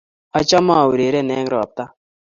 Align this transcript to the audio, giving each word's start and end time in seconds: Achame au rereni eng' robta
Achame 0.37 0.73
au 0.81 0.89
rereni 0.99 1.33
eng' 1.39 1.51
robta 1.53 1.83